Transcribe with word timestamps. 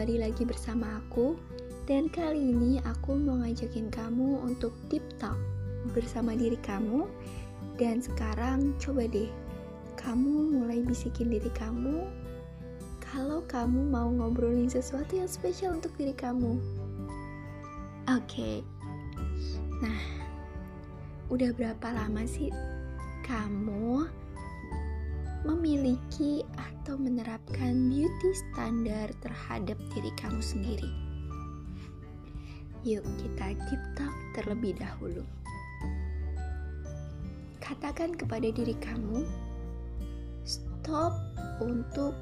kembali 0.00 0.32
lagi 0.32 0.48
bersama 0.48 0.96
aku. 0.96 1.36
Dan 1.84 2.08
kali 2.08 2.56
ini 2.56 2.80
aku 2.88 3.20
mau 3.20 3.36
ngajakin 3.44 3.92
kamu 3.92 4.48
untuk 4.48 4.72
deep 4.88 5.04
talk 5.20 5.36
bersama 5.92 6.32
diri 6.32 6.56
kamu. 6.64 7.04
Dan 7.76 8.00
sekarang 8.00 8.72
coba 8.80 9.04
deh 9.04 9.28
Kamu 10.00 10.56
mulai 10.56 10.80
bisikin 10.80 11.28
diri 11.28 11.52
kamu. 11.52 12.08
Kalau 13.04 13.44
kamu 13.44 13.92
mau 13.92 14.08
ngobrolin 14.08 14.72
sesuatu 14.72 15.20
yang 15.20 15.28
spesial 15.28 15.76
untuk 15.76 15.92
diri 16.00 16.16
kamu. 16.16 16.56
Oke. 18.08 18.24
Okay. 18.24 18.56
Nah 19.84 20.00
Udah 21.28 21.52
berapa 21.52 21.92
lama 21.92 22.24
sih 22.24 22.48
kamu 23.28 24.08
memiliki 25.44 26.44
atau 26.56 27.00
menerapkan 27.00 27.88
beauty 27.88 28.30
standar 28.36 29.08
terhadap 29.24 29.78
diri 29.96 30.12
kamu 30.20 30.40
sendiri. 30.44 30.90
Yuk 32.84 33.04
kita 33.20 33.56
deep 33.68 33.82
talk 33.96 34.16
terlebih 34.36 34.76
dahulu. 34.76 35.24
Katakan 37.60 38.16
kepada 38.16 38.48
diri 38.52 38.72
kamu, 38.80 39.24
stop 40.44 41.12
untuk 41.60 42.16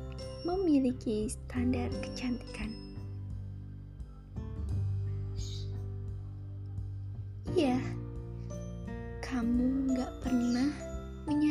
memiliki 0.46 1.30
standar 1.30 1.90
kecantikan. 2.02 2.70
Iya, 7.58 7.80
kamu 9.24 9.94
nggak 9.94 10.12
pernah 10.22 10.87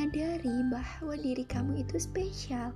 menyadari 0.07 0.63
bahwa 0.71 1.19
diri 1.19 1.43
kamu 1.43 1.83
itu 1.83 1.99
spesial 1.99 2.71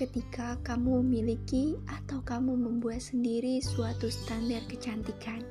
ketika 0.00 0.56
kamu 0.64 1.04
memiliki 1.04 1.76
atau 1.84 2.24
kamu 2.24 2.56
membuat 2.56 3.04
sendiri 3.04 3.60
suatu 3.60 4.08
standar 4.08 4.64
kecantikan. 4.72 5.44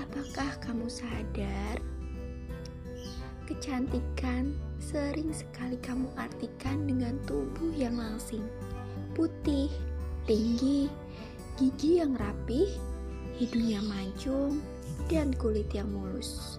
Apakah 0.00 0.56
kamu 0.64 0.88
sadar 0.88 1.84
kecantikan 3.44 4.56
sering 4.80 5.36
sekali 5.36 5.76
kamu 5.84 6.08
artikan 6.16 6.88
dengan 6.88 7.20
tubuh 7.28 7.76
yang 7.76 8.00
langsing, 8.00 8.42
putih, 9.12 9.68
tinggi, 10.24 10.88
gigi 11.60 12.00
yang 12.00 12.16
rapih, 12.16 12.72
hidungnya 13.36 13.84
mancung, 13.84 14.64
dan 15.12 15.28
kulit 15.36 15.68
yang 15.76 15.92
mulus. 15.92 16.56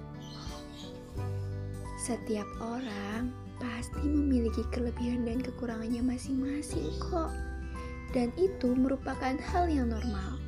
Setiap 2.07 2.47
orang 2.63 3.35
pasti 3.59 4.07
memiliki 4.07 4.63
kelebihan 4.71 5.27
dan 5.27 5.43
kekurangannya 5.43 5.99
masing-masing 5.99 6.87
kok. 7.03 7.35
Dan 8.15 8.31
itu 8.39 8.71
merupakan 8.71 9.35
hal 9.35 9.67
yang 9.67 9.91
normal. 9.91 10.39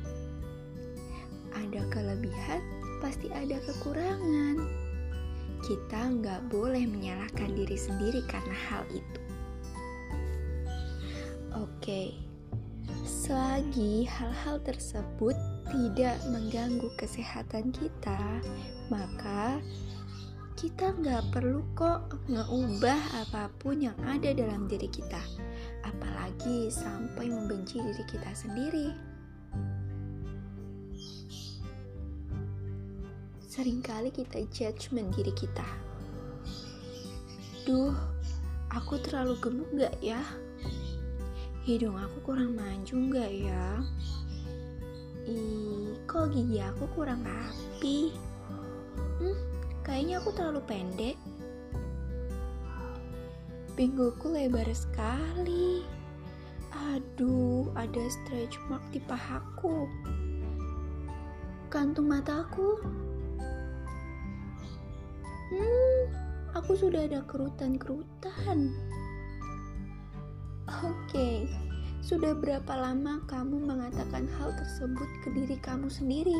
Ada 1.52 1.84
kelebihan, 1.92 2.64
pasti 3.04 3.28
ada 3.28 3.60
kekurangan. 3.60 4.56
Kita 5.60 6.00
nggak 6.16 6.48
boleh 6.48 6.88
menyalahkan 6.88 7.52
diri 7.52 7.76
sendiri 7.76 8.24
karena 8.24 8.56
hal 8.72 8.88
itu. 8.96 9.20
Oke, 11.60 12.16
selagi 13.04 14.08
hal-hal 14.08 14.64
tersebut 14.64 15.36
tidak 15.68 16.16
mengganggu 16.32 16.88
kesehatan 16.96 17.68
kita, 17.76 18.40
maka 18.88 19.60
kita 20.60 20.92
nggak 20.92 21.32
perlu 21.32 21.64
kok 21.72 22.20
ngeubah 22.28 23.24
apa 23.24 23.48
pun 23.56 23.80
yang 23.80 23.96
ada 24.04 24.28
dalam 24.36 24.68
diri 24.68 24.92
kita, 24.92 25.16
apalagi 25.88 26.68
sampai 26.68 27.32
membenci 27.32 27.80
diri 27.80 28.04
kita 28.04 28.28
sendiri. 28.36 28.92
Seringkali 33.48 34.12
kita 34.12 34.44
judgment 34.52 35.16
diri 35.16 35.32
kita. 35.32 35.64
Duh, 37.64 37.96
aku 38.68 39.00
terlalu 39.00 39.40
gemuk 39.40 39.70
gak 39.80 39.96
ya? 40.04 40.20
Hidung 41.64 41.96
aku 41.96 42.20
kurang 42.20 42.52
mancung 42.60 43.08
gak 43.08 43.32
ya? 43.32 43.80
Ih, 45.24 45.96
kok 46.04 46.28
gigi 46.36 46.60
aku 46.60 46.84
kurang 46.92 47.24
rapi? 47.24 48.12
Hmm, 49.20 49.59
Kayaknya 49.80 50.20
aku 50.20 50.30
terlalu 50.36 50.60
pendek. 50.68 51.16
Pinggulku 53.74 54.28
lebar 54.28 54.68
sekali. 54.76 55.84
Aduh, 56.70 57.70
ada 57.74 58.02
stretch 58.08 58.60
mark 58.68 58.84
di 58.92 59.00
pahaku. 59.04 59.88
Kantung 61.70 62.10
mataku. 62.10 62.76
Hmm, 65.50 66.02
aku 66.54 66.78
sudah 66.78 67.10
ada 67.10 67.24
kerutan-kerutan. 67.26 68.70
Oke, 70.70 70.86
okay. 70.86 71.36
sudah 71.98 72.38
berapa 72.38 72.70
lama 72.70 73.18
kamu 73.26 73.58
mengatakan 73.66 74.30
hal 74.38 74.54
tersebut 74.54 75.10
ke 75.26 75.34
diri 75.34 75.58
kamu 75.58 75.90
sendiri? 75.90 76.38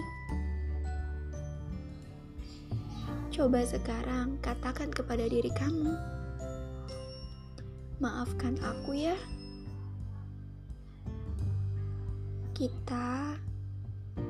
Coba 3.40 3.64
sekarang 3.64 4.36
katakan 4.44 4.92
kepada 4.92 5.24
diri 5.24 5.48
kamu, 5.56 5.96
"Maafkan 7.96 8.60
aku 8.60 8.92
ya." 8.92 9.16
Kita 12.52 13.40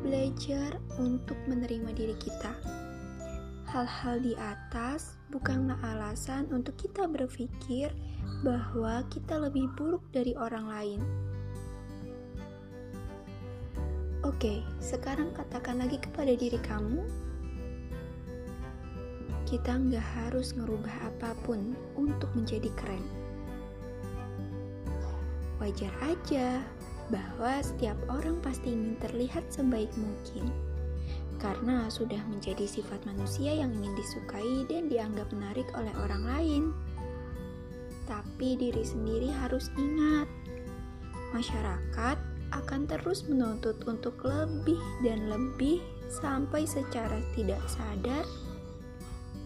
belajar 0.06 0.78
untuk 1.02 1.34
menerima 1.50 1.90
diri 1.90 2.14
kita. 2.22 2.54
Hal-hal 3.66 4.22
di 4.22 4.38
atas 4.38 5.18
bukanlah 5.34 5.82
alasan 5.82 6.46
untuk 6.54 6.78
kita 6.78 7.10
berpikir 7.10 7.90
bahwa 8.46 9.02
kita 9.10 9.42
lebih 9.42 9.74
buruk 9.74 10.06
dari 10.14 10.38
orang 10.38 10.70
lain. 10.70 11.02
Oke, 14.22 14.62
sekarang 14.78 15.34
katakan 15.34 15.82
lagi 15.82 15.98
kepada 15.98 16.30
diri 16.30 16.62
kamu 16.62 17.29
kita 19.50 19.74
nggak 19.74 20.06
harus 20.14 20.54
ngerubah 20.54 21.10
apa 21.10 21.34
pun 21.42 21.74
untuk 21.98 22.30
menjadi 22.38 22.70
keren. 22.78 23.02
Wajar 25.58 25.90
aja 26.06 26.62
bahwa 27.10 27.58
setiap 27.58 27.98
orang 28.06 28.38
pasti 28.38 28.70
ingin 28.70 28.94
terlihat 29.02 29.42
sebaik 29.50 29.90
mungkin, 29.98 30.54
karena 31.42 31.90
sudah 31.90 32.22
menjadi 32.30 32.62
sifat 32.62 33.02
manusia 33.02 33.50
yang 33.50 33.74
ingin 33.74 33.90
disukai 33.98 34.62
dan 34.70 34.86
dianggap 34.86 35.26
menarik 35.34 35.66
oleh 35.74 35.90
orang 35.98 36.22
lain. 36.22 36.64
Tapi 38.06 38.54
diri 38.54 38.86
sendiri 38.86 39.34
harus 39.34 39.66
ingat, 39.74 40.30
masyarakat 41.34 42.18
akan 42.54 42.86
terus 42.86 43.26
menuntut 43.26 43.82
untuk 43.90 44.14
lebih 44.22 44.78
dan 45.02 45.26
lebih 45.26 45.82
sampai 46.06 46.66
secara 46.66 47.18
tidak 47.34 47.62
sadar 47.66 48.22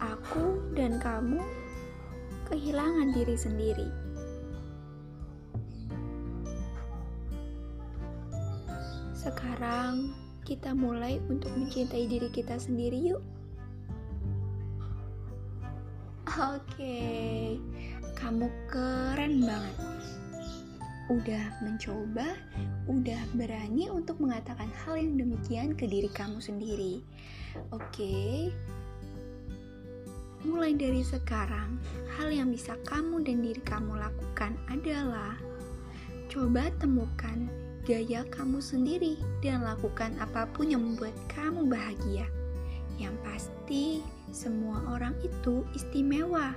aku 0.02 0.74
dan 0.74 0.98
kamu 0.98 1.42
kehilangan 2.48 3.14
diri 3.14 3.36
sendiri. 3.38 3.88
Sekarang 9.16 10.12
kita 10.44 10.76
mulai 10.76 11.16
untuk 11.32 11.48
mencintai 11.56 12.04
diri 12.04 12.28
kita 12.28 12.60
sendiri 12.60 13.00
yuk. 13.00 13.24
Oke, 16.34 17.56
kamu 18.18 18.50
keren 18.68 19.46
banget. 19.46 19.76
Udah 21.08 21.44
mencoba, 21.64 22.36
udah 22.84 23.22
berani 23.32 23.88
untuk 23.88 24.20
mengatakan 24.20 24.68
hal 24.84 25.00
yang 25.00 25.16
demikian 25.16 25.72
ke 25.72 25.88
diri 25.88 26.10
kamu 26.12 26.42
sendiri. 26.42 27.00
Oke, 27.72 28.50
Mulai 30.44 30.76
dari 30.76 31.00
sekarang, 31.00 31.80
hal 32.20 32.28
yang 32.28 32.52
bisa 32.52 32.76
kamu 32.84 33.24
dan 33.24 33.40
diri 33.40 33.64
kamu 33.64 33.96
lakukan 33.96 34.52
adalah 34.68 35.40
coba 36.28 36.68
temukan 36.76 37.48
gaya 37.88 38.28
kamu 38.28 38.60
sendiri 38.60 39.16
dan 39.40 39.64
lakukan 39.64 40.12
apa 40.20 40.44
pun 40.52 40.68
yang 40.68 40.84
membuat 40.84 41.16
kamu 41.32 41.64
bahagia. 41.64 42.28
Yang 43.00 43.16
pasti, 43.24 43.84
semua 44.36 44.84
orang 44.92 45.16
itu 45.24 45.64
istimewa. 45.72 46.52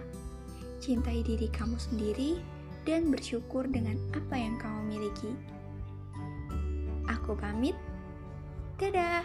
Cintai 0.84 1.24
diri 1.24 1.48
kamu 1.48 1.80
sendiri 1.80 2.44
dan 2.84 3.08
bersyukur 3.08 3.64
dengan 3.72 3.96
apa 4.12 4.36
yang 4.36 4.60
kamu 4.60 5.00
miliki. 5.00 5.32
Aku 7.08 7.40
pamit. 7.40 7.76
Dadah. 8.76 9.24